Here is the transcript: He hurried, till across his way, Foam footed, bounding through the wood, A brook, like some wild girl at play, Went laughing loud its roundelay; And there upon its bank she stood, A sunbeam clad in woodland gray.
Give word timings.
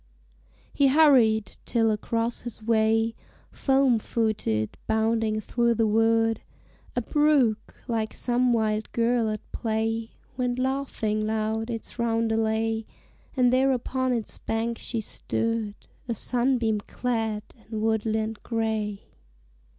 He 0.73 0.87
hurried, 0.87 1.57
till 1.63 1.91
across 1.91 2.41
his 2.41 2.63
way, 2.63 3.13
Foam 3.51 3.99
footed, 3.99 4.75
bounding 4.87 5.39
through 5.39 5.75
the 5.75 5.85
wood, 5.85 6.41
A 6.95 7.03
brook, 7.03 7.75
like 7.87 8.11
some 8.15 8.51
wild 8.51 8.91
girl 8.93 9.29
at 9.29 9.41
play, 9.51 10.09
Went 10.37 10.57
laughing 10.57 11.27
loud 11.27 11.69
its 11.69 11.99
roundelay; 11.99 12.85
And 13.37 13.53
there 13.53 13.71
upon 13.71 14.11
its 14.11 14.39
bank 14.39 14.79
she 14.79 15.01
stood, 15.01 15.75
A 16.07 16.15
sunbeam 16.15 16.79
clad 16.79 17.43
in 17.69 17.79
woodland 17.79 18.39
gray. 18.41 19.01